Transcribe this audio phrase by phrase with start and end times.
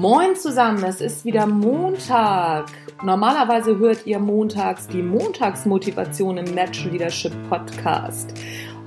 [0.00, 2.70] Moin zusammen, es ist wieder Montag.
[3.02, 8.32] Normalerweise hört ihr montags die Montagsmotivation im Natural Leadership Podcast.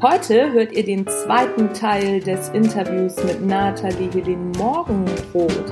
[0.01, 5.71] Heute hört ihr den zweiten Teil des Interviews mit Nathalie Helene Morgenroth,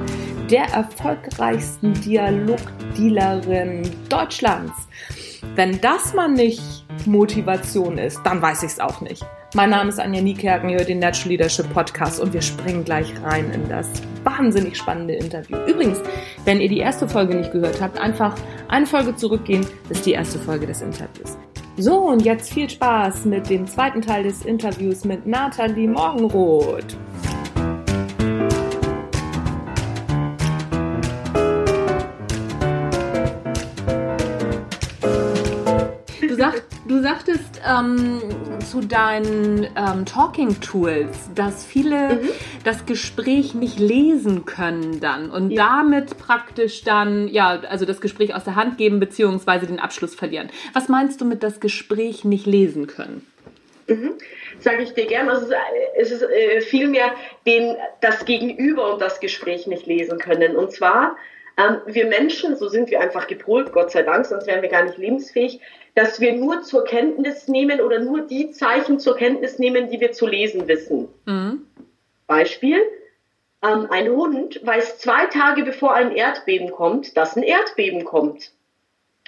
[0.51, 4.73] der erfolgreichsten Dialogdealerin Deutschlands.
[5.55, 9.25] Wenn das mal nicht Motivation ist, dann weiß ich es auch nicht.
[9.53, 13.11] Mein Name ist Anja Niekerken, ihr hört den Natural Leadership Podcast und wir springen gleich
[13.21, 13.89] rein in das
[14.23, 15.57] wahnsinnig spannende Interview.
[15.67, 15.99] Übrigens,
[16.45, 18.33] wenn ihr die erste Folge nicht gehört habt, einfach
[18.69, 21.37] eine Folge zurückgehen, das ist die erste Folge des Interviews.
[21.75, 26.95] So, und jetzt viel Spaß mit dem zweiten Teil des Interviews mit Nathalie Morgenroth.
[36.21, 36.35] Du
[36.99, 38.21] sagtest ähm,
[38.69, 42.29] zu deinen ähm, Talking Tools, dass viele mhm.
[42.63, 45.79] das Gespräch nicht lesen können dann und ja.
[45.79, 49.67] damit praktisch dann, ja, also das Gespräch aus der Hand geben bzw.
[49.67, 50.49] den Abschluss verlieren.
[50.73, 53.25] Was meinst du mit das Gespräch nicht lesen können?
[53.87, 54.13] Mhm.
[54.59, 55.31] Sage ich dir gerne.
[55.31, 55.53] Also
[55.97, 57.11] es ist äh, vielmehr
[57.45, 60.55] den, das Gegenüber und das Gespräch nicht lesen können.
[60.55, 61.15] Und zwar,
[61.57, 64.83] ähm, wir Menschen, so sind wir einfach gepolt, Gott sei Dank, sonst wären wir gar
[64.83, 65.61] nicht lebensfähig,
[65.95, 70.11] dass wir nur zur Kenntnis nehmen oder nur die Zeichen zur Kenntnis nehmen, die wir
[70.11, 71.09] zu lesen wissen.
[71.25, 71.65] Mhm.
[72.27, 72.81] Beispiel,
[73.63, 78.51] ähm, ein Hund weiß zwei Tage bevor ein Erdbeben kommt, dass ein Erdbeben kommt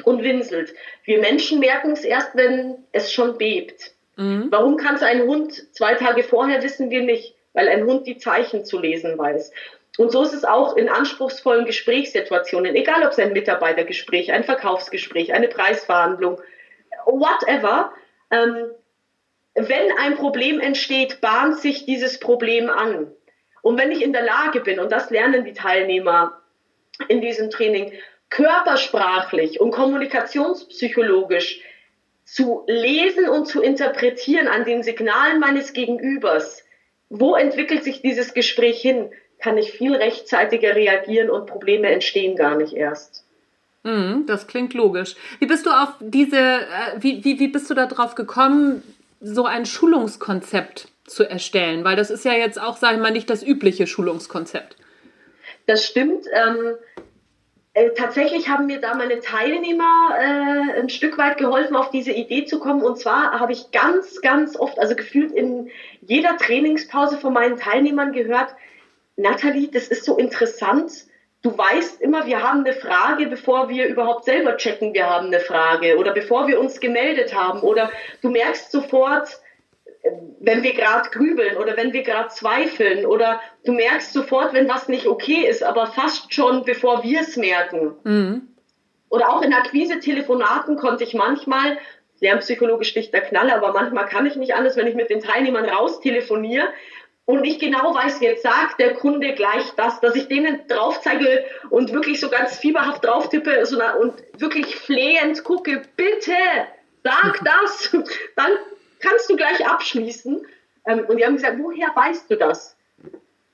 [0.05, 0.73] und winselt.
[1.03, 3.93] Wir Menschen merken es erst, wenn es schon bebt.
[4.15, 4.47] Mhm.
[4.49, 8.17] Warum kann es ein Hund zwei Tage vorher, wissen wir nicht, weil ein Hund die
[8.17, 9.51] Zeichen zu lesen weiß.
[9.97, 15.33] Und so ist es auch in anspruchsvollen Gesprächssituationen, egal ob es ein Mitarbeitergespräch, ein Verkaufsgespräch,
[15.33, 16.41] eine Preisverhandlung,
[17.05, 17.91] whatever.
[18.31, 18.71] Ähm,
[19.55, 23.11] wenn ein Problem entsteht, bahnt sich dieses Problem an.
[23.61, 26.41] Und wenn ich in der Lage bin, und das lernen die Teilnehmer
[27.07, 27.93] in diesem Training,
[28.29, 31.61] körpersprachlich und kommunikationspsychologisch
[32.25, 36.65] zu lesen und zu interpretieren an den Signalen meines Gegenübers,
[37.09, 42.55] wo entwickelt sich dieses Gespräch hin, kann ich viel rechtzeitiger reagieren und Probleme entstehen gar
[42.55, 43.22] nicht erst.
[43.83, 45.15] Mm, das klingt logisch.
[45.39, 48.81] Wie bist du auf diese, äh, wie, wie, wie bist du darauf gekommen,
[49.19, 51.83] so ein Schulungskonzept zu erstellen?
[51.83, 54.77] Weil das ist ja jetzt auch, sage ich mal, nicht das übliche Schulungskonzept.
[55.65, 56.25] Das stimmt.
[56.33, 56.75] Ähm,
[57.73, 62.45] äh, tatsächlich haben mir da meine Teilnehmer äh, ein Stück weit geholfen, auf diese Idee
[62.45, 62.83] zu kommen.
[62.83, 65.69] Und zwar habe ich ganz, ganz oft, also gefühlt in
[66.01, 68.55] jeder Trainingspause von meinen Teilnehmern gehört,
[69.15, 71.05] Nathalie, das ist so interessant
[71.43, 75.39] du weißt immer, wir haben eine Frage, bevor wir überhaupt selber checken, wir haben eine
[75.39, 79.39] Frage oder bevor wir uns gemeldet haben oder du merkst sofort,
[80.39, 84.87] wenn wir gerade grübeln oder wenn wir gerade zweifeln oder du merkst sofort, wenn was
[84.87, 87.95] nicht okay ist, aber fast schon bevor wir es merken.
[88.03, 88.47] Mhm.
[89.09, 91.77] Oder auch in Akquise-Telefonaten konnte ich manchmal,
[92.19, 95.65] lernpsychologisch nicht der Knaller, aber manchmal kann ich nicht anders, wenn ich mit den Teilnehmern
[95.65, 96.67] raus telefoniere,
[97.25, 101.45] und ich genau weiß, jetzt sagt der Kunde gleich das, dass ich denen drauf zeige
[101.69, 106.33] und wirklich so ganz fieberhaft drauf tippe so, und wirklich flehend gucke, bitte,
[107.03, 107.91] sag das,
[108.35, 108.51] dann
[108.99, 110.45] kannst du gleich abschließen.
[110.85, 112.75] Ähm, und die haben gesagt, woher weißt du das?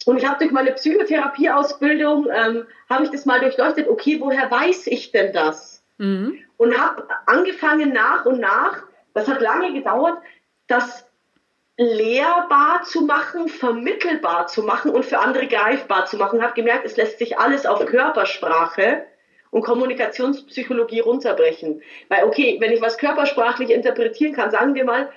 [0.06, 4.88] Und ich habe durch meine Psychotherapieausbildung, ähm, habe ich das mal durchleuchtet, okay, woher weiß
[4.88, 5.84] ich denn das?
[5.98, 6.40] Mhm.
[6.58, 10.18] Und habe angefangen nach und nach, das hat lange gedauert,
[10.68, 11.09] dass
[11.80, 16.42] lehrbar zu machen, vermittelbar zu machen und für andere greifbar zu machen.
[16.42, 19.06] Habe gemerkt, es lässt sich alles auf Körpersprache
[19.50, 21.82] und Kommunikationspsychologie runterbrechen.
[22.10, 25.10] Weil, okay, wenn ich was körpersprachlich interpretieren kann, sagen wir mal,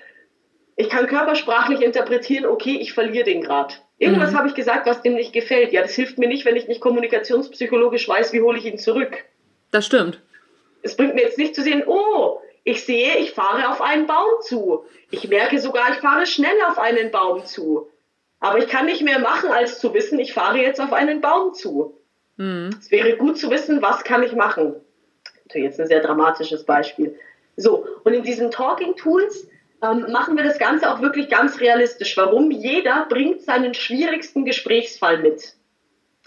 [0.76, 3.82] ich kann körpersprachlich interpretieren, okay, ich verliere den Grad.
[3.98, 4.38] Irgendwas mhm.
[4.38, 5.72] habe ich gesagt, was dem nicht gefällt.
[5.72, 9.24] Ja, das hilft mir nicht, wenn ich nicht kommunikationspsychologisch weiß, wie hole ich ihn zurück.
[9.72, 10.20] Das stimmt.
[10.82, 14.40] Es bringt mir jetzt nicht zu sehen, oh, ich sehe, ich fahre auf einen Baum
[14.40, 14.84] zu.
[15.10, 17.88] Ich merke sogar, ich fahre schnell auf einen Baum zu.
[18.40, 21.54] Aber ich kann nicht mehr machen, als zu wissen, ich fahre jetzt auf einen Baum
[21.54, 21.98] zu.
[22.36, 22.70] Mhm.
[22.78, 24.76] Es wäre gut zu wissen, was kann ich machen.
[25.44, 27.18] Natürlich jetzt ein sehr dramatisches Beispiel.
[27.56, 29.48] So, und in diesen Talking Tools
[29.82, 32.16] ähm, machen wir das Ganze auch wirklich ganz realistisch.
[32.16, 32.50] Warum?
[32.50, 35.56] Jeder bringt seinen schwierigsten Gesprächsfall mit.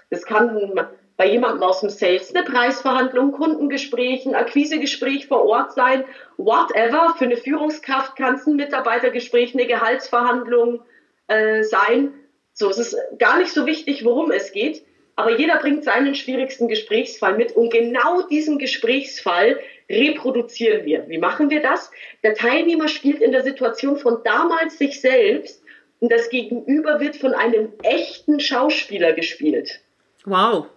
[0.09, 6.03] Das kann bei jemandem aus dem Sales eine Preisverhandlung, Kundengespräch, ein Akquisegespräch vor Ort sein,
[6.37, 7.15] whatever.
[7.17, 10.81] Für eine Führungskraft kann es ein Mitarbeitergespräch, eine Gehaltsverhandlung
[11.27, 12.13] äh, sein.
[12.53, 14.85] So, es ist gar nicht so wichtig, worum es geht,
[15.15, 19.59] aber jeder bringt seinen schwierigsten Gesprächsfall mit und genau diesen Gesprächsfall
[19.89, 21.07] reproduzieren wir.
[21.07, 21.91] Wie machen wir das?
[22.23, 25.61] Der Teilnehmer spielt in der Situation von damals sich selbst
[25.99, 29.79] und das Gegenüber wird von einem echten Schauspieler gespielt.
[30.25, 30.67] Wow.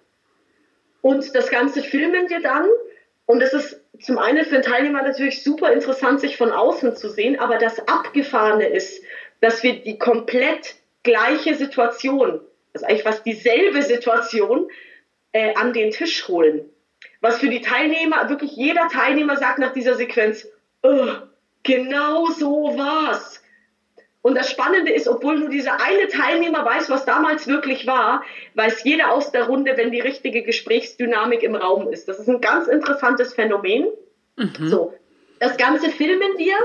[1.00, 2.66] Und das Ganze filmen wir dann.
[3.26, 7.08] Und es ist zum einen für den Teilnehmer natürlich super interessant, sich von außen zu
[7.08, 9.02] sehen, aber das Abgefahrene ist,
[9.40, 12.40] dass wir die komplett gleiche Situation,
[12.72, 14.68] also eigentlich fast dieselbe Situation,
[15.32, 16.68] äh, an den Tisch holen.
[17.20, 20.48] Was für die Teilnehmer, wirklich jeder Teilnehmer sagt nach dieser Sequenz,
[21.62, 23.42] genau so war's.
[24.20, 28.22] Und das Spannende ist, obwohl nur dieser eine Teilnehmer weiß, was damals wirklich war,
[28.54, 32.08] weiß jeder aus der Runde, wenn die richtige Gesprächsdynamik im Raum ist.
[32.08, 33.86] Das ist ein ganz interessantes Phänomen.
[34.36, 34.68] Mhm.
[34.68, 34.94] So,
[35.38, 36.56] das Ganze filmen wir.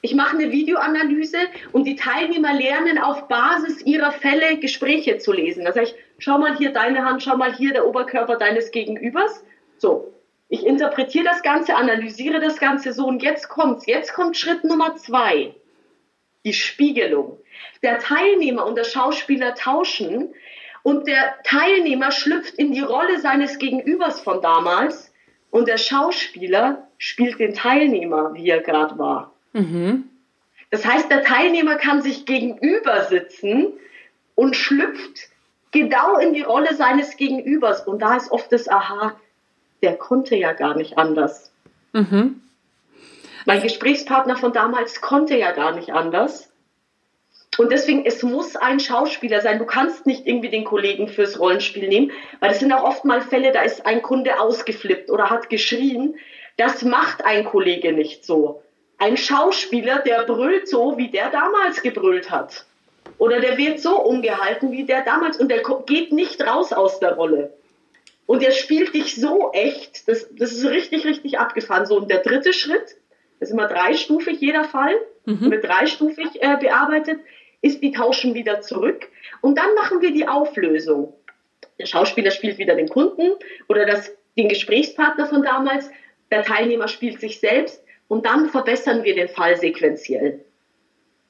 [0.00, 1.38] Ich mache eine Videoanalyse
[1.70, 5.64] und die Teilnehmer lernen auf Basis ihrer Fälle Gespräche zu lesen.
[5.64, 9.44] Das heißt, schau mal hier deine Hand, schau mal hier der Oberkörper deines Gegenübers.
[9.78, 10.12] So,
[10.48, 13.86] ich interpretiere das Ganze, analysiere das Ganze so und jetzt kommt's.
[13.86, 15.54] Jetzt kommt Schritt Nummer zwei
[16.44, 17.38] die Spiegelung.
[17.82, 20.34] Der Teilnehmer und der Schauspieler tauschen
[20.82, 25.12] und der Teilnehmer schlüpft in die Rolle seines Gegenübers von damals
[25.50, 29.32] und der Schauspieler spielt den Teilnehmer, wie er gerade war.
[29.52, 30.08] Mhm.
[30.70, 33.74] Das heißt, der Teilnehmer kann sich gegenüber sitzen
[34.34, 35.28] und schlüpft
[35.70, 37.86] genau in die Rolle seines Gegenübers.
[37.86, 39.14] Und da ist oft das Aha,
[39.82, 41.52] der konnte ja gar nicht anders.
[41.92, 42.40] Mhm.
[43.44, 46.52] Mein Gesprächspartner von damals konnte ja gar nicht anders.
[47.58, 49.58] Und deswegen, es muss ein Schauspieler sein.
[49.58, 52.10] Du kannst nicht irgendwie den Kollegen fürs Rollenspiel nehmen,
[52.40, 56.16] weil es sind auch oft mal Fälle, da ist ein Kunde ausgeflippt oder hat geschrien.
[56.56, 58.62] Das macht ein Kollege nicht so.
[58.96, 62.64] Ein Schauspieler, der brüllt so, wie der damals gebrüllt hat.
[63.18, 65.38] Oder der wird so umgehalten, wie der damals.
[65.38, 67.52] Und der geht nicht raus aus der Rolle.
[68.26, 70.08] Und der spielt dich so echt.
[70.08, 71.84] Das, das ist richtig, richtig abgefahren.
[71.84, 72.96] So, und der dritte Schritt,
[73.42, 74.94] das ist immer dreistufig jeder Fall,
[75.24, 75.50] mhm.
[75.50, 77.18] wird dreistufig äh, bearbeitet,
[77.60, 79.08] ist, die tauschen wieder zurück
[79.40, 81.12] und dann machen wir die Auflösung.
[81.76, 83.32] Der Schauspieler spielt wieder den Kunden
[83.66, 85.90] oder das, den Gesprächspartner von damals,
[86.30, 90.44] der Teilnehmer spielt sich selbst und dann verbessern wir den Fall sequenziell.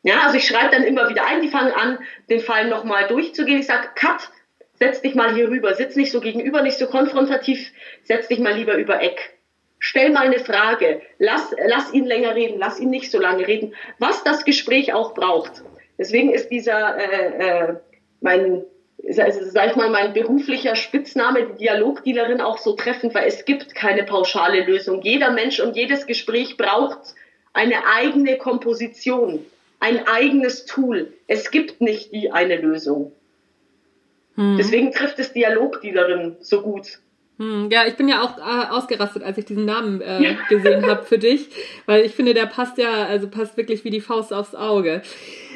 [0.02, 1.98] Ja, also ich schreibe dann immer wieder ein, die fangen an,
[2.28, 3.60] den Fall nochmal durchzugehen.
[3.60, 4.28] Ich sage, Cut,
[4.74, 7.72] setz dich mal hier rüber, sitz nicht so gegenüber, nicht so konfrontativ,
[8.02, 9.31] setz dich mal lieber über Eck.
[9.84, 11.02] Stell mal eine Frage.
[11.18, 13.74] Lass, lass ihn länger reden, lass ihn nicht so lange reden.
[13.98, 15.64] Was das Gespräch auch braucht.
[15.98, 17.74] Deswegen ist dieser, äh, äh,
[18.20, 18.62] mein,
[19.08, 24.04] sag ich mal, mein beruflicher Spitzname, die Dialogdealerin, auch so treffend, weil es gibt keine
[24.04, 25.02] pauschale Lösung.
[25.02, 27.16] Jeder Mensch und jedes Gespräch braucht
[27.52, 29.44] eine eigene Komposition,
[29.80, 31.12] ein eigenes Tool.
[31.26, 33.10] Es gibt nicht die eine Lösung.
[34.36, 34.58] Hm.
[34.58, 37.00] Deswegen trifft es Dialogdealerin so gut.
[37.42, 41.02] Hm, ja, ich bin ja auch äh, ausgerastet, als ich diesen Namen äh, gesehen habe
[41.02, 41.48] für dich,
[41.86, 45.02] weil ich finde, der passt ja, also passt wirklich wie die Faust aufs Auge.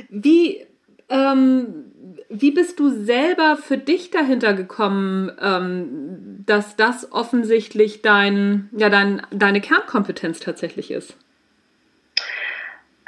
[0.08, 0.66] Wie,
[1.08, 1.92] ähm,
[2.28, 9.22] wie bist du selber für dich dahinter gekommen, ähm, dass das offensichtlich dein, ja, dein,
[9.30, 11.16] deine Kernkompetenz tatsächlich ist?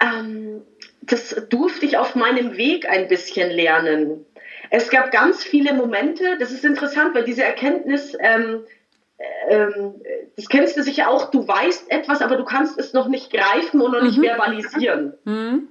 [0.01, 0.63] Ähm,
[1.03, 4.25] das durfte ich auf meinem Weg ein bisschen lernen.
[4.71, 8.65] Es gab ganz viele Momente, das ist interessant, weil diese Erkenntnis, ähm,
[9.49, 9.95] ähm,
[10.37, 13.81] das kennst du sicher auch, du weißt etwas, aber du kannst es noch nicht greifen
[13.81, 14.25] und noch nicht mhm.
[14.25, 15.15] verbalisieren.
[15.25, 15.69] Mhm.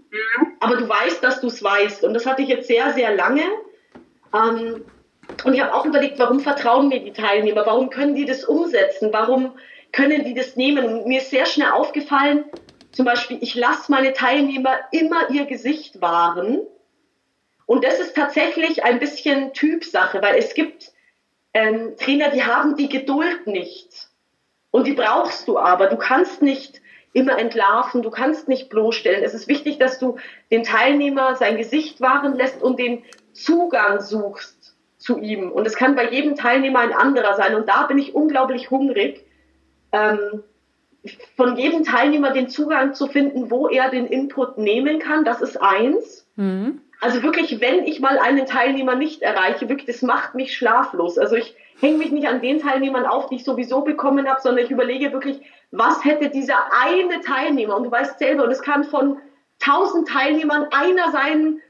[0.60, 2.04] Aber du weißt, dass du es weißt.
[2.04, 3.44] Und das hatte ich jetzt sehr, sehr lange.
[4.34, 4.84] Ähm,
[5.44, 7.66] und ich habe auch überlegt, warum vertrauen mir die Teilnehmer?
[7.66, 9.10] Warum können die das umsetzen?
[9.12, 9.54] Warum
[9.92, 10.86] können die das nehmen?
[10.86, 12.46] Und mir ist sehr schnell aufgefallen,
[12.92, 16.62] zum Beispiel, ich lasse meine Teilnehmer immer ihr Gesicht wahren
[17.68, 20.94] und das ist tatsächlich ein bisschen Typsache, weil es gibt
[21.54, 24.08] ähm, Trainer, die haben die Geduld nicht.
[24.72, 25.88] Und die brauchst du aber.
[25.88, 26.82] Du kannst nicht
[27.12, 29.22] immer entlarven, du kannst nicht bloßstellen.
[29.22, 30.16] Es ist wichtig, dass du
[30.50, 35.52] den Teilnehmer sein Gesicht wahren lässt und den Zugang suchst zu ihm.
[35.52, 37.54] Und es kann bei jedem Teilnehmer ein anderer sein.
[37.54, 39.26] Und da bin ich unglaublich hungrig,
[39.92, 40.44] ähm,
[41.36, 45.26] von jedem Teilnehmer den Zugang zu finden, wo er den Input nehmen kann.
[45.26, 46.26] Das ist eins.
[46.38, 46.82] Mhm.
[47.00, 51.18] Also wirklich, wenn ich mal einen Teilnehmer nicht erreiche, wirklich, das macht mich schlaflos.
[51.18, 54.66] Also ich hänge mich nicht an den Teilnehmern auf, die ich sowieso bekommen habe, sondern
[54.66, 55.40] ich überlege wirklich,
[55.72, 59.18] was hätte dieser eine Teilnehmer, und du weißt selber, und es kann von
[59.60, 61.62] tausend Teilnehmern einer sein,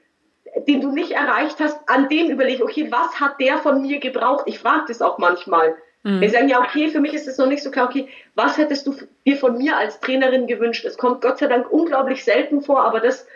[0.67, 3.99] den du nicht erreicht hast, an dem überlege ich, okay, was hat der von mir
[3.99, 4.43] gebraucht?
[4.47, 5.75] Ich frage das auch manchmal.
[6.03, 6.21] Mhm.
[6.21, 8.87] Wir sagen ja, okay, für mich ist es noch nicht so klar, okay, was hättest
[8.87, 10.85] du dir von mir als Trainerin gewünscht?
[10.85, 13.27] Es kommt Gott sei Dank unglaublich selten vor, aber das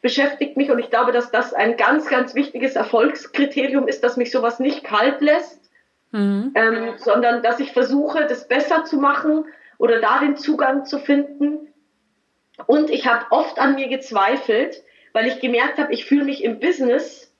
[0.00, 4.30] beschäftigt mich und ich glaube, dass das ein ganz, ganz wichtiges Erfolgskriterium ist, dass mich
[4.30, 5.70] sowas nicht kalt lässt,
[6.12, 6.52] mhm.
[6.54, 9.46] ähm, sondern dass ich versuche, das besser zu machen
[9.78, 11.72] oder da den Zugang zu finden.
[12.66, 16.60] Und ich habe oft an mir gezweifelt, weil ich gemerkt habe, ich fühle mich im
[16.60, 17.32] Business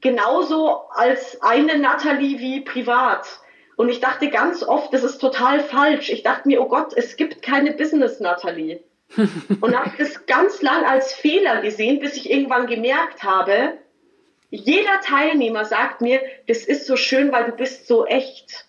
[0.00, 3.40] genauso als eine Natalie wie privat.
[3.76, 6.10] Und ich dachte ganz oft, das ist total falsch.
[6.10, 8.82] Ich dachte mir, oh Gott, es gibt keine Business Natalie.
[9.60, 13.74] Und habe das ganz lang als Fehler gesehen, bis ich irgendwann gemerkt habe,
[14.50, 18.66] jeder Teilnehmer sagt mir, das ist so schön, weil du bist so echt.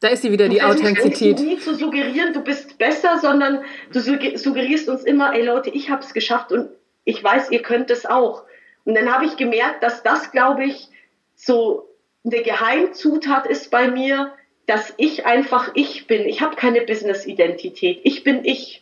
[0.00, 1.38] Da ist sie wieder, die Authentizität.
[1.38, 6.02] Nie zu suggerieren, du bist besser, sondern du suggerierst uns immer, ey Leute, ich habe
[6.02, 6.70] es geschafft und
[7.04, 8.44] ich weiß, ihr könnt es auch.
[8.84, 10.88] Und dann habe ich gemerkt, dass das, glaube ich,
[11.34, 11.88] so
[12.24, 14.32] eine Geheimzutat ist bei mir,
[14.66, 16.22] dass ich einfach ich bin.
[16.22, 18.00] Ich habe keine Business-Identität.
[18.04, 18.81] Ich bin ich.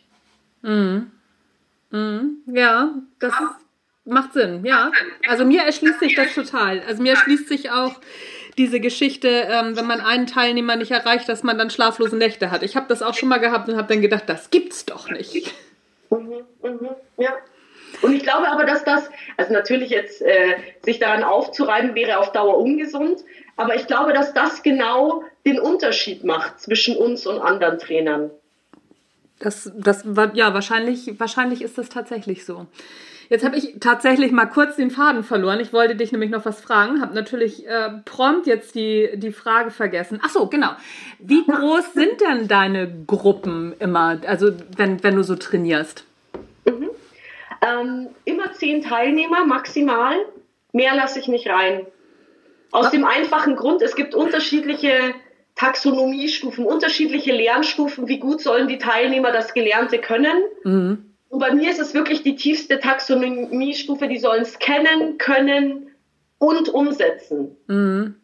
[0.61, 1.11] Mhm.
[1.91, 2.37] Mhm.
[2.47, 3.55] Ja, das ja.
[4.05, 4.65] macht Sinn.
[4.65, 4.91] Ja,
[5.27, 6.81] also mir erschließt sich das total.
[6.87, 7.99] Also mir erschließt sich auch
[8.57, 12.63] diese Geschichte, ähm, wenn man einen Teilnehmer nicht erreicht, dass man dann schlaflose Nächte hat.
[12.63, 15.53] Ich habe das auch schon mal gehabt und habe dann gedacht, das gibt's doch nicht.
[16.09, 17.33] Mhm, mhm, ja.
[18.01, 22.31] Und ich glaube aber, dass das, also natürlich jetzt äh, sich daran aufzureiben, wäre auf
[22.31, 23.23] Dauer ungesund,
[23.57, 28.31] aber ich glaube, dass das genau den Unterschied macht zwischen uns und anderen Trainern.
[29.41, 32.67] Das, das ja, wahrscheinlich, wahrscheinlich ist das tatsächlich so.
[33.29, 35.61] Jetzt habe ich tatsächlich mal kurz den Faden verloren.
[35.61, 39.71] Ich wollte dich nämlich noch was fragen, habe natürlich äh, prompt jetzt die, die Frage
[39.71, 40.19] vergessen.
[40.21, 40.71] Ach so, genau.
[41.17, 46.03] Wie groß sind denn deine Gruppen immer, also wenn, wenn du so trainierst?
[46.65, 46.89] Mhm.
[47.61, 50.15] Ähm, immer zehn Teilnehmer maximal.
[50.73, 51.87] Mehr lasse ich nicht rein.
[52.71, 55.13] Aus dem einfachen Grund, es gibt unterschiedliche
[55.61, 60.41] Taxonomiestufen, unterschiedliche Lernstufen, wie gut sollen die Teilnehmer das Gelernte können.
[60.63, 61.13] Mhm.
[61.29, 65.91] Und bei mir ist es wirklich die tiefste Taxonomiestufe, die sollen es kennen, können
[66.39, 67.57] und umsetzen.
[67.67, 68.15] Mhm.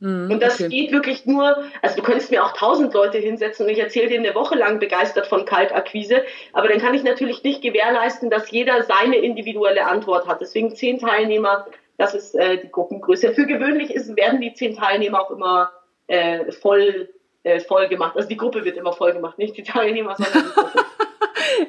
[0.00, 0.68] Mhm, und das okay.
[0.68, 4.18] geht wirklich nur, also du könntest mir auch tausend Leute hinsetzen und ich erzähle dir
[4.18, 6.22] eine Woche lang begeistert von Kaltakquise,
[6.52, 10.42] aber dann kann ich natürlich nicht gewährleisten, dass jeder seine individuelle Antwort hat.
[10.42, 13.32] Deswegen zehn Teilnehmer, das ist äh, die Gruppengröße.
[13.32, 15.70] Für gewöhnlich ist, werden die zehn Teilnehmer auch immer
[16.12, 17.08] äh, voll,
[17.42, 18.16] äh, voll gemacht.
[18.16, 20.84] Also die Gruppe wird immer voll gemacht, nicht die Teilnehmer, sondern die Gruppe.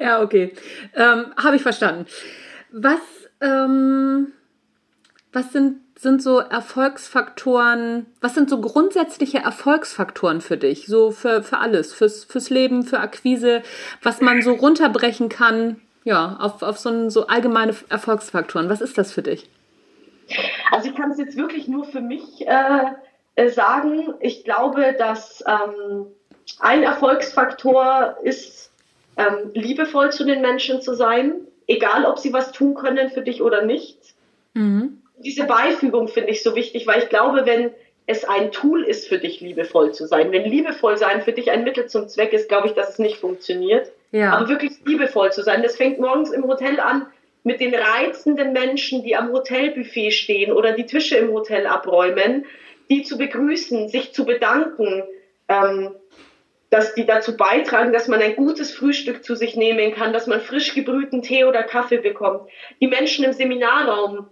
[0.00, 0.52] ja, okay.
[0.94, 2.06] Ähm, Habe ich verstanden.
[2.70, 3.00] Was,
[3.40, 4.32] ähm,
[5.32, 10.86] was sind sind so Erfolgsfaktoren, was sind so grundsätzliche Erfolgsfaktoren für dich?
[10.86, 13.62] So für, für alles, fürs, fürs Leben, für Akquise,
[14.02, 18.68] was man so runterbrechen kann, ja, auf, auf so, ein, so allgemeine Erfolgsfaktoren.
[18.68, 19.48] Was ist das für dich?
[20.72, 22.84] Also ich kann es jetzt wirklich nur für mich äh,
[23.48, 24.14] sagen.
[24.20, 26.06] Ich glaube, dass ähm,
[26.60, 28.70] ein Erfolgsfaktor ist,
[29.16, 31.34] ähm, liebevoll zu den Menschen zu sein,
[31.66, 33.98] egal ob sie was tun können für dich oder nicht.
[34.54, 37.70] Mhm diese Beifügung finde ich so wichtig, weil ich glaube, wenn
[38.06, 41.64] es ein Tool ist für dich, liebevoll zu sein, wenn liebevoll sein für dich ein
[41.64, 43.90] Mittel zum Zweck ist, glaube ich, dass es nicht funktioniert.
[44.12, 44.32] Ja.
[44.32, 47.06] Aber wirklich liebevoll zu sein, das fängt morgens im Hotel an
[47.42, 52.44] mit den reizenden Menschen, die am Hotelbuffet stehen oder die Tische im Hotel abräumen,
[52.90, 55.02] die zu begrüßen, sich zu bedanken,
[55.48, 55.94] ähm,
[56.70, 60.40] dass die dazu beitragen, dass man ein gutes Frühstück zu sich nehmen kann, dass man
[60.40, 62.48] frisch gebrühten Tee oder Kaffee bekommt.
[62.80, 64.26] Die Menschen im Seminarraum,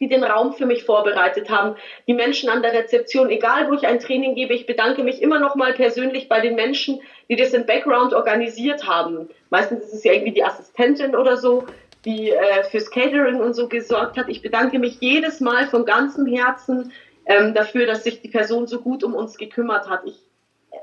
[0.00, 1.76] die den Raum für mich vorbereitet haben,
[2.06, 5.38] die Menschen an der Rezeption, egal wo ich ein Training gebe, ich bedanke mich immer
[5.38, 9.28] noch mal persönlich bei den Menschen, die das im Background organisiert haben.
[9.50, 11.66] Meistens ist es ja irgendwie die Assistentin oder so,
[12.06, 14.28] die äh, fürs Catering und so gesorgt hat.
[14.28, 16.92] Ich bedanke mich jedes Mal von ganzem Herzen
[17.26, 20.02] ähm, dafür, dass sich die Person so gut um uns gekümmert hat.
[20.06, 20.16] Ich,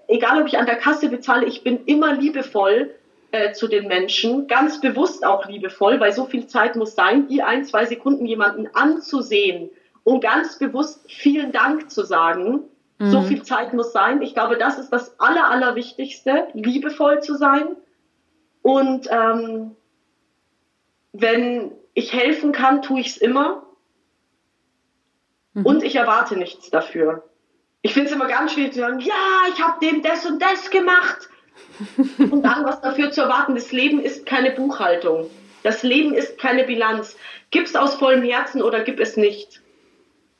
[0.07, 2.93] egal ob ich an der Kasse bezahle, ich bin immer liebevoll
[3.31, 7.41] äh, zu den Menschen, ganz bewusst auch liebevoll, weil so viel Zeit muss sein, die
[7.41, 9.69] ein, zwei Sekunden jemanden anzusehen
[10.03, 12.61] und ganz bewusst vielen Dank zu sagen.
[12.99, 13.09] Mhm.
[13.09, 14.21] So viel Zeit muss sein.
[14.21, 17.75] Ich glaube, das ist das Aller, Allerwichtigste, liebevoll zu sein.
[18.61, 19.71] Und ähm,
[21.13, 23.63] wenn ich helfen kann, tue ich es immer.
[25.53, 25.65] Mhm.
[25.65, 27.23] Und ich erwarte nichts dafür.
[27.81, 29.13] Ich finde es immer ganz schwierig zu sagen, ja,
[29.53, 31.29] ich habe dem das und das gemacht
[32.17, 33.55] und dann was dafür zu erwarten.
[33.55, 35.29] Das Leben ist keine Buchhaltung.
[35.63, 37.17] Das Leben ist keine Bilanz.
[37.51, 39.61] Gib es aus vollem Herzen oder gib es nicht.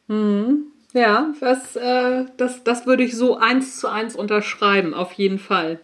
[0.07, 0.67] Mhm.
[0.93, 5.79] Ja, das, äh, das, das würde ich so eins zu eins unterschreiben, auf jeden Fall.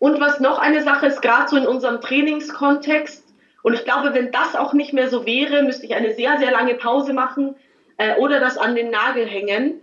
[0.00, 3.24] Und was noch eine Sache ist, gerade so in unserem Trainingskontext,
[3.62, 6.50] und ich glaube, wenn das auch nicht mehr so wäre, müsste ich eine sehr, sehr
[6.50, 7.54] lange Pause machen
[7.96, 9.80] äh, oder das an den Nagel hängen.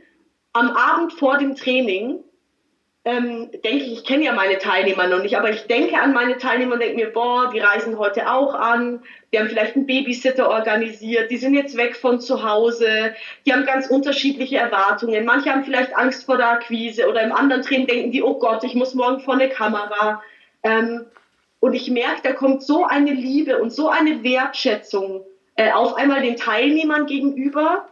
[0.53, 2.23] Am Abend vor dem Training
[3.05, 6.37] ähm, denke ich, ich kenne ja meine Teilnehmer noch nicht, aber ich denke an meine
[6.37, 9.01] Teilnehmer und denke mir, boah, die reisen heute auch an,
[9.31, 13.65] die haben vielleicht einen Babysitter organisiert, die sind jetzt weg von zu Hause, die haben
[13.65, 15.25] ganz unterschiedliche Erwartungen.
[15.25, 18.63] Manche haben vielleicht Angst vor der Akquise oder im anderen Training denken die, oh Gott,
[18.63, 20.21] ich muss morgen vor eine Kamera.
[20.63, 21.05] Ähm,
[21.61, 25.23] und ich merke, da kommt so eine Liebe und so eine Wertschätzung
[25.55, 27.87] äh, auf einmal den Teilnehmern gegenüber,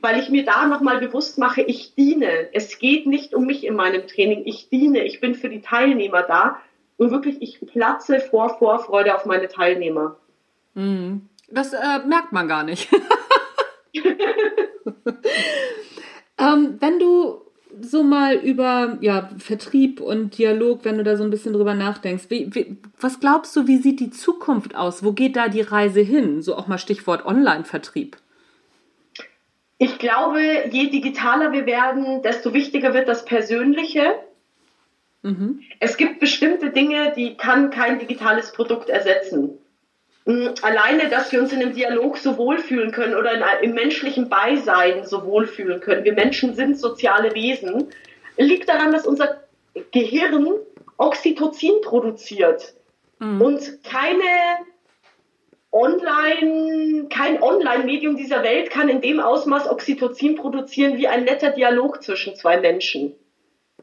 [0.00, 2.48] weil ich mir da nochmal bewusst mache, ich diene.
[2.52, 6.22] Es geht nicht um mich in meinem Training, ich diene, ich bin für die Teilnehmer
[6.22, 6.60] da
[6.96, 10.16] und wirklich, ich platze vor Vorfreude auf meine Teilnehmer.
[10.74, 11.28] Mhm.
[11.50, 12.88] Das äh, merkt man gar nicht.
[16.38, 17.40] ähm, wenn du
[17.80, 22.24] so mal über ja, Vertrieb und Dialog, wenn du da so ein bisschen drüber nachdenkst,
[22.28, 25.04] wie, wie, was glaubst du, wie sieht die Zukunft aus?
[25.04, 26.42] Wo geht da die Reise hin?
[26.42, 28.16] So auch mal Stichwort Online-Vertrieb.
[29.78, 34.14] Ich glaube, je digitaler wir werden, desto wichtiger wird das Persönliche.
[35.22, 35.62] Mhm.
[35.78, 39.58] Es gibt bestimmte Dinge, die kann kein digitales Produkt ersetzen.
[40.28, 44.28] Mm, alleine, dass wir uns in einem Dialog so wohlfühlen können oder in, im menschlichen
[44.28, 46.04] Beisein so wohlfühlen können.
[46.04, 47.88] Wir Menschen sind soziale Wesen.
[48.36, 49.42] Liegt daran, dass unser
[49.92, 50.46] Gehirn
[50.98, 52.74] Oxytocin produziert
[53.20, 53.40] mhm.
[53.40, 54.24] und keine
[55.78, 62.02] Online, kein Online-Medium dieser Welt kann in dem Ausmaß Oxytocin produzieren wie ein netter Dialog
[62.02, 63.14] zwischen zwei Menschen.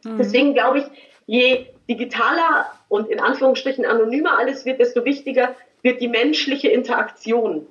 [0.03, 0.17] Mhm.
[0.17, 0.85] Deswegen glaube ich,
[1.25, 7.65] je digitaler und in Anführungsstrichen anonymer alles wird, desto wichtiger wird die menschliche Interaktion.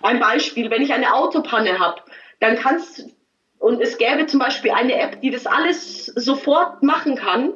[0.00, 2.00] Ein Beispiel, wenn ich eine Autopanne habe,
[2.40, 3.04] dann kannst
[3.58, 7.54] und es gäbe zum Beispiel eine App, die das alles sofort machen kann,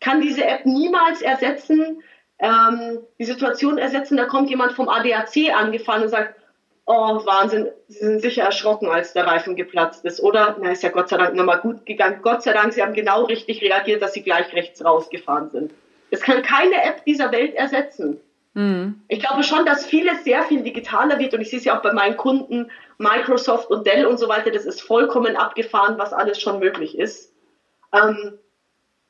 [0.00, 2.02] kann diese App niemals ersetzen,
[2.38, 6.34] ähm, die Situation ersetzen, da kommt jemand vom ADAC angefahren und sagt,
[6.86, 10.56] oh Wahnsinn, Sie sind sicher erschrocken, als der Reifen geplatzt ist, oder?
[10.60, 12.20] Na, ist ja Gott sei Dank nochmal gut gegangen.
[12.22, 15.72] Gott sei Dank, Sie haben genau richtig reagiert, dass Sie gleich rechts rausgefahren sind.
[16.10, 18.20] Das kann keine App dieser Welt ersetzen.
[18.54, 19.02] Mhm.
[19.08, 21.82] Ich glaube schon, dass vieles sehr viel digitaler wird und ich sehe es ja auch
[21.82, 26.40] bei meinen Kunden, Microsoft und Dell und so weiter, das ist vollkommen abgefahren, was alles
[26.40, 27.32] schon möglich ist.
[27.92, 28.38] Ähm,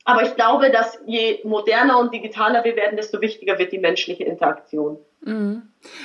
[0.05, 4.25] aber ich glaube, dass je moderner und digitaler wir werden, desto wichtiger wird die menschliche
[4.25, 4.99] Interaktion.
[5.23, 5.63] Mhm.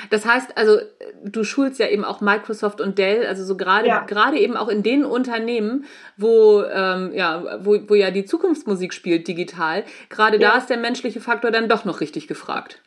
[0.10, 0.78] Das heißt, also
[1.24, 4.02] du schulst ja eben auch Microsoft und Dell, also so gerade ja.
[4.02, 5.86] gerade eben auch in den Unternehmen,
[6.16, 9.84] wo ähm, ja wo, wo ja die Zukunftsmusik spielt digital.
[10.10, 10.52] Gerade ja.
[10.52, 12.82] da ist der menschliche Faktor dann doch noch richtig gefragt.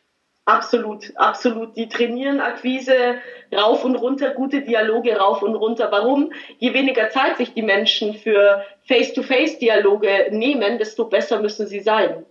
[0.45, 1.77] Absolut, absolut.
[1.77, 3.15] Die trainieren Akquise
[3.55, 5.87] rauf und runter, gute Dialoge rauf und runter.
[5.91, 6.33] Warum?
[6.57, 12.25] Je weniger Zeit sich die Menschen für Face-to-Face-Dialoge nehmen, desto besser müssen sie sein.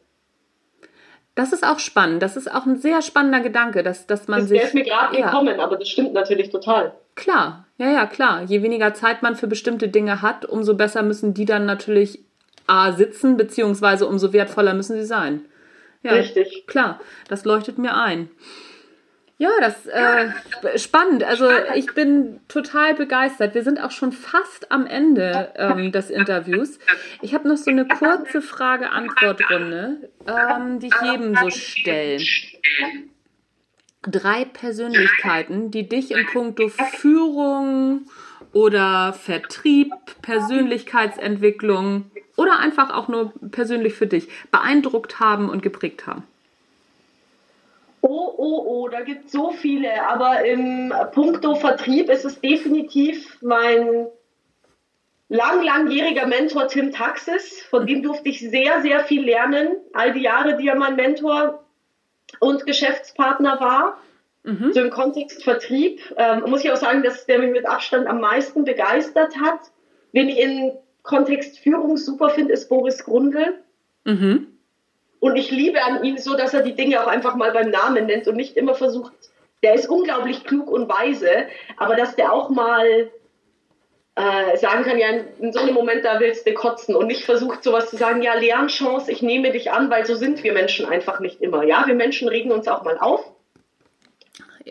[1.34, 2.22] Das ist auch spannend.
[2.22, 4.58] Das ist auch ein sehr spannender Gedanke, dass, dass man das sich.
[4.58, 5.26] Der ist mir gerade ja.
[5.26, 6.92] gekommen, aber das stimmt natürlich total.
[7.14, 8.42] Klar, ja, ja, klar.
[8.42, 12.18] Je weniger Zeit man für bestimmte Dinge hat, umso besser müssen die dann natürlich
[12.66, 15.46] A sitzen, beziehungsweise umso wertvoller müssen sie sein.
[16.02, 16.66] Ja, Richtig.
[16.66, 18.28] Klar, das leuchtet mir ein.
[19.42, 20.30] Ja, das äh,
[20.78, 21.24] spannend.
[21.24, 23.56] Also ich bin total begeistert.
[23.56, 26.78] Wir sind auch schon fast am Ende ähm, des Interviews.
[27.22, 32.22] Ich habe noch so eine kurze Frage-Antwort-Runde, ähm, die ich jedem so stelle.
[34.02, 38.06] Drei Persönlichkeiten, die dich in puncto Führung
[38.52, 46.24] oder Vertrieb, Persönlichkeitsentwicklung oder einfach auch nur persönlich für dich beeindruckt haben und geprägt haben?
[48.00, 53.38] Oh, oh, oh, da gibt es so viele, aber im Punkto Vertrieb ist es definitiv
[53.42, 54.08] mein
[55.28, 60.22] lang, langjähriger Mentor Tim Taxis, von dem durfte ich sehr, sehr viel lernen, all die
[60.22, 61.64] Jahre, die er mein Mentor
[62.40, 63.98] und Geschäftspartner war.
[64.42, 64.72] Mhm.
[64.72, 68.20] So im Kontext Vertrieb ähm, muss ich auch sagen, dass der mich mit Abstand am
[68.20, 69.60] meisten begeistert hat.
[70.12, 73.54] Wen ich in Kontext Führung super finde, ist Boris Grundl.
[74.04, 74.46] Mhm.
[75.20, 78.06] Und ich liebe an ihm so, dass er die Dinge auch einfach mal beim Namen
[78.06, 79.12] nennt und nicht immer versucht,
[79.62, 83.10] der ist unglaublich klug und weise, aber dass der auch mal
[84.16, 87.62] äh, sagen kann, ja, in so einem Moment, da willst du kotzen und nicht versucht,
[87.62, 91.20] sowas zu sagen, ja, Lernchance, ich nehme dich an, weil so sind wir Menschen einfach
[91.20, 91.62] nicht immer.
[91.62, 93.24] Ja, wir Menschen regen uns auch mal auf.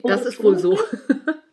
[0.04, 0.78] Das ist wohl so.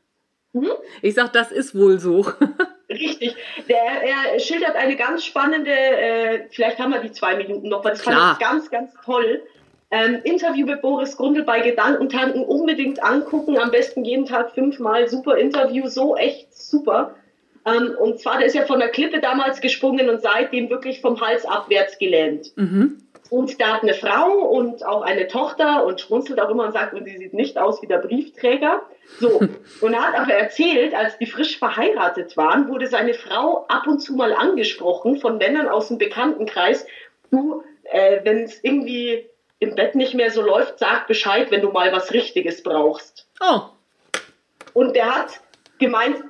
[0.55, 0.71] Hm?
[1.03, 2.27] Ich sag, das ist wohl so.
[2.89, 3.37] Richtig.
[3.69, 7.93] Der, er schildert eine ganz spannende, äh, vielleicht haben wir die zwei Minuten noch, weil
[7.93, 8.15] das Klar.
[8.15, 9.43] fand ich ganz, ganz toll.
[9.91, 13.59] Ähm, Interview mit Boris Grundl bei Gedankentanken unbedingt angucken.
[13.59, 15.09] Am besten jeden Tag fünfmal.
[15.09, 17.15] Super Interview, so echt super.
[17.65, 21.21] Ähm, und zwar, der ist ja von der Klippe damals gesprungen und seitdem wirklich vom
[21.21, 22.53] Hals abwärts gelähmt.
[22.57, 22.99] Mhm.
[23.31, 26.95] Und da hat eine Frau und auch eine Tochter und schmunzelt auch immer und sagt,
[26.95, 28.83] und sie sieht nicht aus wie der Briefträger.
[29.19, 29.41] So.
[29.81, 34.01] Und er hat aber erzählt, als die frisch verheiratet waren, wurde seine Frau ab und
[34.01, 36.87] zu mal angesprochen von Männern aus dem Bekanntenkreis.
[37.31, 39.27] Du, äh, wenn es irgendwie
[39.61, 43.27] im Bett nicht mehr so läuft, sag Bescheid, wenn du mal was Richtiges brauchst.
[43.41, 43.63] Oh.
[44.75, 45.41] Und der hat
[45.79, 46.23] gemeint,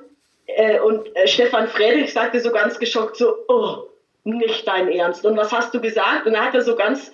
[0.47, 3.88] äh, und äh, Stefan Friedrich sagte so ganz geschockt so, oh,
[4.23, 5.25] nicht dein Ernst.
[5.25, 6.25] Und was hast du gesagt?
[6.25, 7.11] Und dann hat er so ganz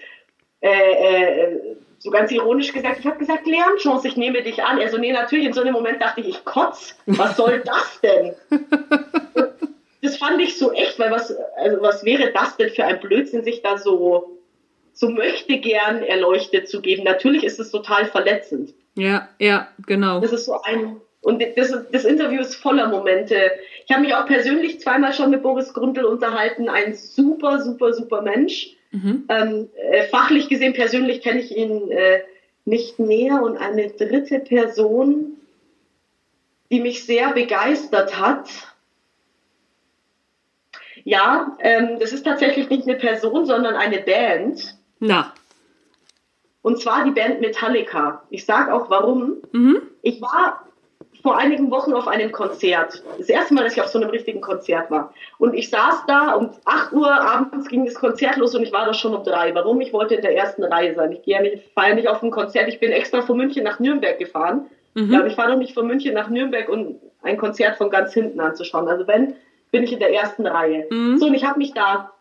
[0.62, 4.80] äh, äh, so ganz ironisch gesagt, ich habe gesagt, Lernchance, ich nehme dich an.
[4.80, 5.48] Er so, nee, natürlich.
[5.48, 6.96] In so einem Moment dachte ich, ich kotz.
[7.08, 8.36] Was soll das denn?
[10.02, 13.44] das fand ich so echt, weil was, also was wäre das denn für ein Blödsinn,
[13.44, 14.38] sich da so,
[14.94, 17.04] so möchte gern erleuchtet zu geben.
[17.04, 18.74] Natürlich ist es total verletzend.
[18.96, 20.20] Ja, ja, genau.
[20.20, 23.36] Das ist so ein, und das, das Interview ist voller Momente.
[23.88, 26.70] Ich habe mich auch persönlich zweimal schon mit Boris Grundl unterhalten.
[26.70, 28.76] Ein super, super, super Mensch.
[28.92, 29.26] Mhm.
[29.30, 32.20] Ähm, äh, fachlich gesehen, persönlich kenne ich ihn äh,
[32.66, 33.42] nicht näher.
[33.42, 35.38] Und eine dritte Person,
[36.70, 38.48] die mich sehr begeistert hat,
[41.06, 44.76] ja, ähm, das ist tatsächlich nicht eine Person, sondern eine Band.
[45.00, 45.34] Na.
[46.62, 48.22] Und zwar die Band Metallica.
[48.30, 49.38] Ich sage auch warum.
[49.54, 49.82] Mhm.
[50.04, 50.66] Ich war
[51.26, 53.02] vor einigen Wochen auf einem Konzert.
[53.18, 55.12] Das erste Mal, dass ich auf so einem richtigen Konzert war.
[55.40, 58.86] Und ich saß da, um 8 Uhr abends ging das Konzert los und ich war
[58.86, 59.56] da schon um drei.
[59.56, 59.82] Warum?
[59.82, 61.12] Ich wollte in der ersten Reihe sein.
[61.14, 62.68] Ich gehe ja nicht, fahre nicht auf ein Konzert.
[62.68, 64.68] Ich bin extra von München nach Nürnberg gefahren.
[64.94, 65.12] Mhm.
[65.12, 68.40] Ja, ich fahre doch nicht von München nach Nürnberg, um ein Konzert von ganz hinten
[68.40, 68.88] anzuschauen.
[68.88, 69.34] Also wenn,
[69.72, 70.86] bin ich in der ersten Reihe.
[70.92, 71.18] Mhm.
[71.18, 72.12] So, und ich habe mich da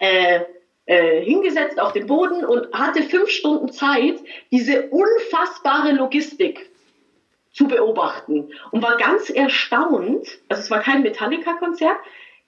[0.00, 0.40] äh,
[0.86, 4.16] äh, hingesetzt auf den Boden und hatte fünf Stunden Zeit,
[4.50, 6.71] diese unfassbare Logistik
[7.52, 11.96] zu beobachten und war ganz erstaunt, also es war kein Metallica-Konzert,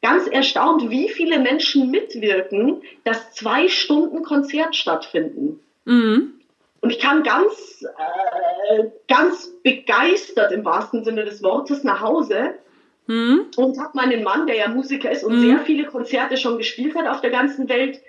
[0.02, 5.60] ganz erstaunt, wie viele Menschen mitwirken, dass zwei Stunden Konzert stattfinden.
[5.84, 6.34] Mhm.
[6.80, 7.86] Und ich kam ganz,
[8.68, 12.54] äh, ganz begeistert im wahrsten Sinne des Wortes nach Hause
[13.06, 13.46] mhm.
[13.56, 15.40] und habe meinen Mann, der ja Musiker ist und mhm.
[15.40, 18.00] sehr viele Konzerte schon gespielt hat auf der ganzen Welt,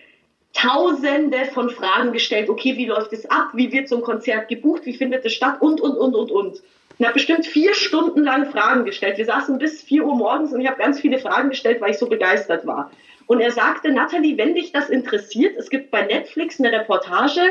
[0.52, 2.50] tausende von Fragen gestellt.
[2.50, 3.52] Okay, wie läuft es ab?
[3.54, 4.86] Wie wird so ein Konzert gebucht?
[4.86, 5.62] Wie findet es statt?
[5.62, 6.62] Und, und, und, und, und.
[6.98, 9.18] Ich habe bestimmt vier Stunden lang Fragen gestellt.
[9.18, 11.98] Wir saßen bis vier Uhr morgens und ich habe ganz viele Fragen gestellt, weil ich
[11.98, 12.92] so begeistert war.
[13.28, 17.42] Und er sagte, Natalie, wenn dich das interessiert, es gibt bei Netflix eine Reportage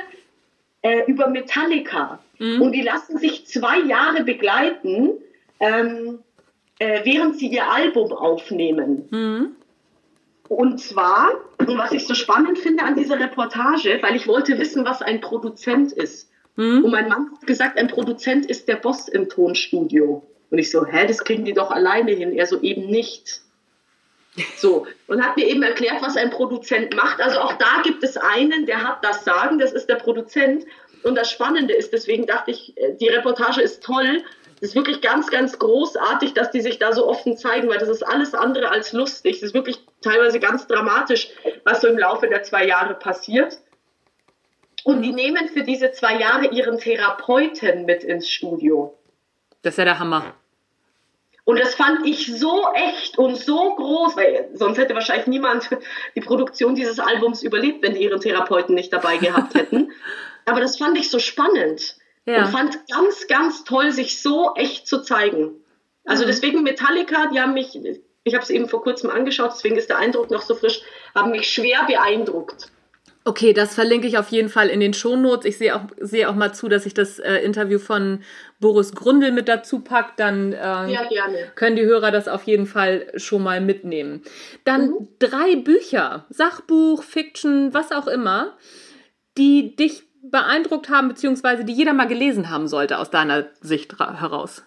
[0.82, 2.20] äh, über Metallica.
[2.38, 2.62] Mhm.
[2.62, 5.10] Und die lassen sich zwei Jahre begleiten.
[5.60, 6.20] Ähm,
[6.78, 9.08] äh, während sie ihr Album aufnehmen.
[9.10, 9.56] Mhm.
[10.48, 15.00] Und zwar, was ich so spannend finde an dieser Reportage, weil ich wollte wissen, was
[15.00, 16.30] ein Produzent ist.
[16.56, 16.84] Mhm.
[16.84, 20.22] Und mein Mann hat gesagt, ein Produzent ist der Boss im Tonstudio.
[20.50, 22.32] Und ich so, hä, das kriegen die doch alleine hin.
[22.32, 23.40] Er so, eben nicht.
[24.56, 27.20] So, und hat mir eben erklärt, was ein Produzent macht.
[27.20, 30.64] Also auch da gibt es einen, der hat das Sagen, das ist der Produzent.
[31.04, 34.22] Und das Spannende ist, deswegen dachte ich, äh, die Reportage ist toll,
[34.60, 37.88] es ist wirklich ganz, ganz großartig, dass die sich da so offen zeigen, weil das
[37.88, 39.36] ist alles andere als lustig.
[39.36, 41.28] Es ist wirklich teilweise ganz dramatisch,
[41.64, 43.58] was so im Laufe der zwei Jahre passiert.
[44.84, 48.96] Und die nehmen für diese zwei Jahre ihren Therapeuten mit ins Studio.
[49.62, 50.34] Das ist ja der Hammer.
[51.44, 55.68] Und das fand ich so echt und so groß, weil sonst hätte wahrscheinlich niemand
[56.14, 59.92] die Produktion dieses Albums überlebt, wenn die ihren Therapeuten nicht dabei gehabt hätten.
[60.46, 61.96] Aber das fand ich so spannend.
[62.26, 62.44] Ja.
[62.44, 65.50] Und fand ganz, ganz toll, sich so echt zu zeigen.
[66.06, 66.28] Also mhm.
[66.28, 67.78] deswegen Metallica, die haben mich,
[68.24, 70.80] ich habe es eben vor kurzem angeschaut, deswegen ist der Eindruck noch so frisch,
[71.14, 72.70] haben mich schwer beeindruckt.
[73.26, 75.46] Okay, das verlinke ich auf jeden Fall in den Shownotes.
[75.46, 78.22] Ich sehe auch, sehe auch mal zu, dass ich das äh, Interview von
[78.60, 80.12] Boris Grundl mit dazu packe.
[80.18, 80.56] Dann äh,
[80.92, 81.08] ja,
[81.54, 84.22] können die Hörer das auf jeden Fall schon mal mitnehmen.
[84.64, 85.08] Dann mhm.
[85.18, 88.58] drei Bücher, Sachbuch, Fiction, was auch immer,
[89.38, 94.64] die dich beeindruckt haben, beziehungsweise die jeder mal gelesen haben sollte aus deiner Sicht heraus?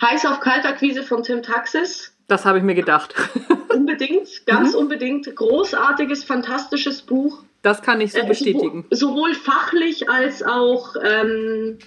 [0.00, 2.14] Heiß auf Kaltakquise von Tim Taxis.
[2.28, 3.14] Das habe ich mir gedacht.
[3.74, 4.78] unbedingt, ganz mhm.
[4.78, 5.34] unbedingt.
[5.34, 7.42] Großartiges, fantastisches Buch.
[7.62, 8.86] Das kann ich so äh, bestätigen.
[8.90, 11.78] Sowohl fachlich als auch, ähm,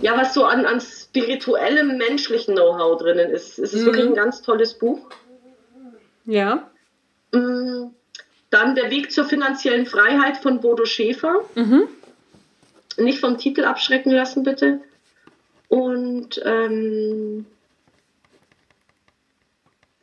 [0.00, 3.58] ja, was so an, an spirituellem, menschlichen Know-how drinnen ist.
[3.58, 3.86] Es ist mhm.
[3.86, 5.00] wirklich ein ganz tolles Buch.
[6.26, 6.70] Ja.
[7.32, 7.86] Mm,
[8.50, 11.40] dann Der Weg zur finanziellen Freiheit von Bodo Schäfer.
[11.56, 11.88] Mhm
[12.98, 14.80] nicht vom Titel abschrecken lassen, bitte.
[15.68, 17.46] Und ähm,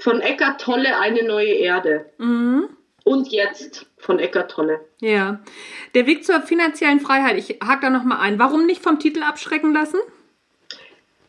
[0.02, 2.06] von Eckart Tolle eine neue Erde.
[2.18, 2.70] Mhm.
[3.04, 4.80] Und jetzt von Eckart Tolle.
[5.00, 5.42] Ja.
[5.94, 8.40] Der Weg zur finanziellen Freiheit, ich hake da nochmal ein.
[8.40, 10.00] Warum nicht vom Titel abschrecken lassen?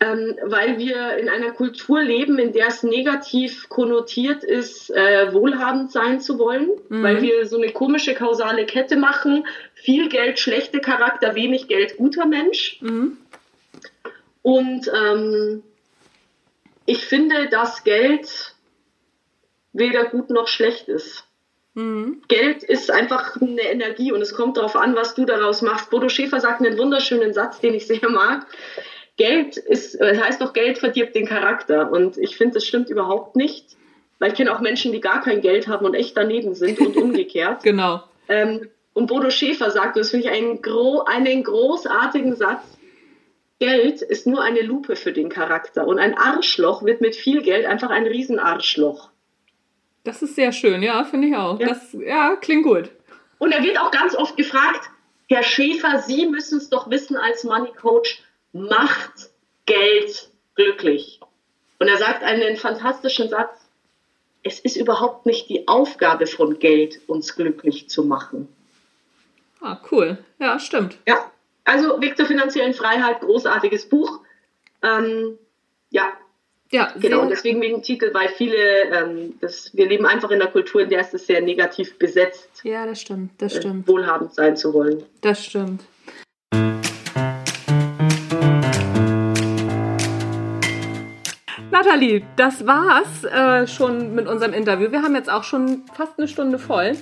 [0.00, 5.92] Ähm, weil wir in einer Kultur leben, in der es negativ konnotiert ist, äh, wohlhabend
[5.92, 7.02] sein zu wollen, mhm.
[7.02, 9.46] weil wir so eine komische kausale Kette machen.
[9.74, 12.78] Viel Geld, schlechte Charakter, wenig Geld, guter Mensch.
[12.80, 13.18] Mhm.
[14.42, 15.62] Und ähm,
[16.84, 18.51] ich finde, dass Geld
[19.72, 21.24] weder gut noch schlecht ist.
[21.74, 22.22] Mhm.
[22.28, 25.90] Geld ist einfach eine Energie und es kommt darauf an, was du daraus machst.
[25.90, 28.46] Bodo Schäfer sagt einen wunderschönen Satz, den ich sehr mag.
[29.16, 31.90] Geld ist, äh, heißt doch, Geld verdirbt den Charakter.
[31.90, 33.76] Und ich finde, das stimmt überhaupt nicht.
[34.18, 36.96] Weil ich kenne auch Menschen, die gar kein Geld haben und echt daneben sind und
[37.02, 37.62] umgekehrt.
[37.62, 38.02] genau.
[38.28, 42.62] Ähm, Und Bodo Schäfer sagt, das finde ich einen, gro einen großartigen Satz,
[43.58, 47.64] Geld ist nur eine Lupe für den Charakter und ein Arschloch wird mit viel Geld
[47.64, 49.11] einfach ein Riesenarschloch.
[50.04, 51.60] Das ist sehr schön, ja, finde ich auch.
[51.60, 51.68] Ja.
[51.68, 52.90] Das ja, klingt gut.
[53.38, 54.90] Und er wird auch ganz oft gefragt,
[55.28, 59.30] Herr Schäfer, Sie müssen es doch wissen als Money Coach, macht
[59.66, 61.20] Geld glücklich.
[61.78, 63.58] Und er sagt einen fantastischen Satz,
[64.42, 68.48] es ist überhaupt nicht die Aufgabe von Geld, uns glücklich zu machen.
[69.60, 70.18] Ah, cool.
[70.40, 70.98] Ja, stimmt.
[71.06, 71.30] Ja,
[71.64, 74.20] also Weg zur finanziellen Freiheit, großartiges Buch.
[74.82, 75.38] Ähm,
[75.90, 76.12] ja.
[76.72, 77.20] Ja, genau.
[77.20, 80.88] Und deswegen wegen Titel, weil viele, ähm, das, wir leben einfach in einer Kultur, in
[80.88, 82.48] der es ist sehr negativ besetzt.
[82.64, 83.86] Ja, das stimmt, das äh, stimmt.
[83.86, 85.02] wohlhabend sein zu wollen.
[85.20, 85.84] Das stimmt.
[91.70, 94.90] Nathalie, das war's äh, schon mit unserem Interview.
[94.90, 96.92] Wir haben jetzt auch schon fast eine Stunde voll.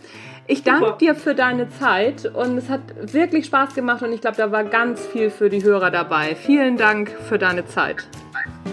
[0.48, 2.80] Ich danke dir für deine Zeit und es hat
[3.12, 6.35] wirklich Spaß gemacht und ich glaube, da war ganz viel für die Hörer dabei.
[6.35, 8.09] Vielen Dank für deine Zeit.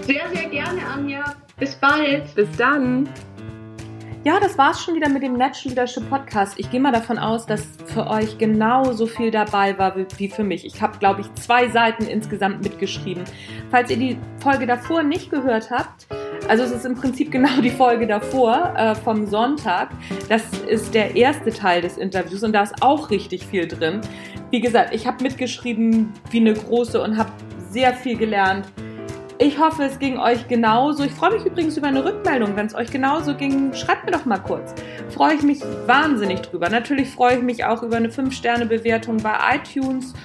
[0.02, 1.36] Sehr, sehr gerne, Anja.
[1.58, 2.34] Bis bald.
[2.36, 3.10] Bis dann.
[4.24, 6.60] Ja, das war's schon wieder mit dem Natural Leadership Podcast.
[6.60, 10.66] Ich gehe mal davon aus, dass für euch genauso viel dabei war wie für mich.
[10.66, 13.24] Ich habe, glaube ich, zwei Seiten insgesamt mitgeschrieben.
[13.72, 16.08] Falls ihr die Folge davor nicht gehört habt,
[16.48, 19.90] also es ist im Prinzip genau die Folge davor äh, vom Sonntag.
[20.30, 24.02] Das ist der erste Teil des Interviews und da ist auch richtig viel drin.
[24.50, 27.32] Wie gesagt, ich habe mitgeschrieben wie eine große und habe
[27.70, 28.66] sehr viel gelernt.
[29.40, 31.04] Ich hoffe, es ging euch genauso.
[31.04, 32.56] Ich freue mich übrigens über eine Rückmeldung.
[32.56, 34.74] Wenn es euch genauso ging, schreibt mir doch mal kurz.
[35.10, 36.70] Freue ich mich wahnsinnig drüber.
[36.70, 40.16] Natürlich freue ich mich auch über eine 5-Sterne-Bewertung bei iTunes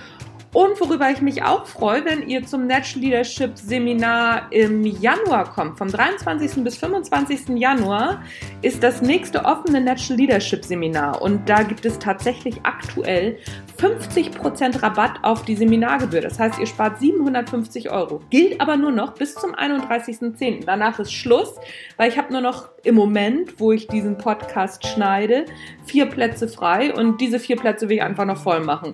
[0.55, 5.79] und worüber ich mich auch freue, wenn ihr zum Natural Leadership Seminar im Januar kommt.
[5.79, 6.63] Vom 23.
[6.63, 7.57] bis 25.
[7.57, 8.23] Januar
[8.61, 11.23] ist das nächste offene Natural Leadership Seminar.
[11.23, 13.39] Und da gibt es tatsächlich aktuell
[13.79, 16.21] 50% Rabatt auf die Seminargebühr.
[16.21, 18.21] Das heißt, ihr spart 750 Euro.
[18.29, 20.65] Gilt aber nur noch bis zum 31.10.
[20.67, 21.55] Danach ist Schluss,
[21.97, 25.47] weil ich habe nur noch im Moment, wo ich diesen Podcast schneide,
[25.87, 28.93] vier Plätze frei und diese vier Plätze will ich einfach noch voll machen.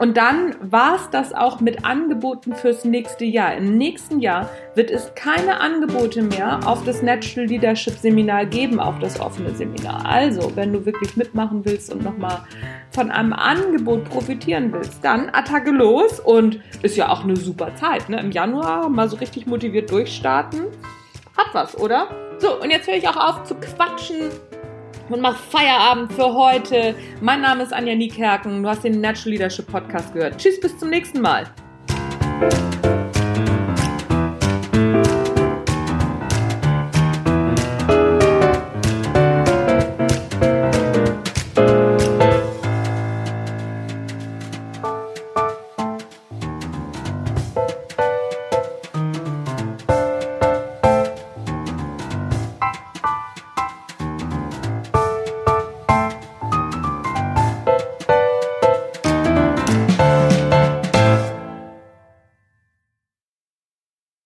[0.00, 3.54] Und dann war es das auch mit Angeboten fürs nächste Jahr.
[3.54, 8.98] Im nächsten Jahr wird es keine Angebote mehr auf das Natural Leadership Seminar geben, auf
[8.98, 10.04] das offene Seminar.
[10.04, 12.44] Also, wenn du wirklich mitmachen willst und nochmal
[12.90, 18.08] von einem Angebot profitieren willst, dann Attacke los und ist ja auch eine super Zeit.
[18.08, 18.18] Ne?
[18.18, 20.62] Im Januar mal so richtig motiviert durchstarten.
[21.36, 22.08] Hat was, oder?
[22.38, 24.30] So, und jetzt höre ich auch auf zu quatschen
[25.10, 26.94] und mach Feierabend für heute.
[27.20, 28.62] Mein Name ist Anja Niekerken.
[28.62, 30.38] Du hast den Natural Leadership Podcast gehört.
[30.38, 31.44] Tschüss, bis zum nächsten Mal.